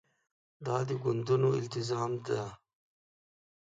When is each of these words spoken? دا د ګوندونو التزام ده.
دا 0.65 0.77
د 0.87 0.89
ګوندونو 1.03 1.49
التزام 1.59 2.11
ده. 2.25 2.41